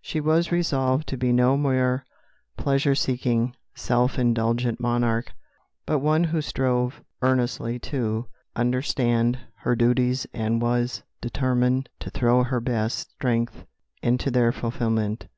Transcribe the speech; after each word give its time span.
She 0.00 0.22
was 0.22 0.50
resolved 0.50 1.06
to 1.08 1.18
be 1.18 1.34
no 1.34 1.54
mere 1.58 2.02
pleasure 2.56 2.94
seeking, 2.94 3.54
self 3.74 4.18
indulgent 4.18 4.80
monarch, 4.80 5.34
but 5.84 5.98
one 5.98 6.24
who 6.24 6.40
strove 6.40 7.04
earnestly 7.20 7.78
to 7.80 8.24
understand 8.54 9.38
her 9.56 9.76
duties, 9.76 10.26
and 10.32 10.62
was 10.62 11.02
determined 11.20 11.90
to 12.00 12.08
throw 12.08 12.42
her 12.42 12.58
best 12.58 13.10
strength 13.10 13.66
into 14.00 14.30
their 14.30 14.50
fulfilment. 14.50 15.28